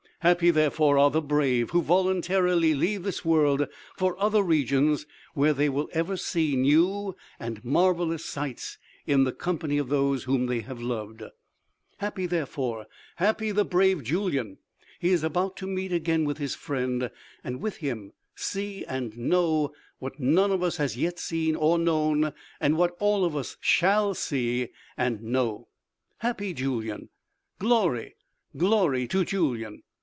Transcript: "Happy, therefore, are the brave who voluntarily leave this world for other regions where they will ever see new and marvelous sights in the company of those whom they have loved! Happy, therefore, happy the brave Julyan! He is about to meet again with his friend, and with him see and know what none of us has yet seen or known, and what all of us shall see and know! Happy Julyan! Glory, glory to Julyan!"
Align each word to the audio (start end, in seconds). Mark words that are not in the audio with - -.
"Happy, 0.23 0.51
therefore, 0.51 0.99
are 0.99 1.09
the 1.09 1.19
brave 1.19 1.71
who 1.71 1.81
voluntarily 1.81 2.75
leave 2.75 3.01
this 3.01 3.25
world 3.25 3.67
for 3.97 4.21
other 4.21 4.43
regions 4.43 5.07
where 5.33 5.51
they 5.51 5.67
will 5.67 5.89
ever 5.93 6.15
see 6.15 6.55
new 6.55 7.15
and 7.39 7.65
marvelous 7.65 8.23
sights 8.23 8.77
in 9.07 9.23
the 9.23 9.31
company 9.31 9.79
of 9.79 9.89
those 9.89 10.25
whom 10.25 10.45
they 10.45 10.59
have 10.59 10.79
loved! 10.79 11.23
Happy, 11.97 12.27
therefore, 12.27 12.85
happy 13.15 13.49
the 13.49 13.65
brave 13.65 14.03
Julyan! 14.03 14.59
He 14.99 15.09
is 15.09 15.23
about 15.23 15.57
to 15.57 15.65
meet 15.65 15.91
again 15.91 16.23
with 16.25 16.37
his 16.37 16.53
friend, 16.53 17.09
and 17.43 17.59
with 17.59 17.77
him 17.77 18.11
see 18.35 18.85
and 18.85 19.17
know 19.17 19.73
what 19.97 20.19
none 20.19 20.51
of 20.51 20.61
us 20.61 20.77
has 20.77 20.95
yet 20.95 21.17
seen 21.17 21.55
or 21.55 21.79
known, 21.79 22.31
and 22.59 22.77
what 22.77 22.95
all 22.99 23.25
of 23.25 23.35
us 23.35 23.57
shall 23.59 24.13
see 24.13 24.67
and 24.95 25.23
know! 25.23 25.67
Happy 26.19 26.53
Julyan! 26.53 27.09
Glory, 27.57 28.17
glory 28.55 29.07
to 29.07 29.25
Julyan!" 29.25 29.81